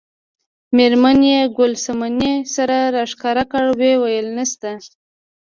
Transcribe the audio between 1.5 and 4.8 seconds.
ګل صمنې سر راښکاره کړ وویل نشته.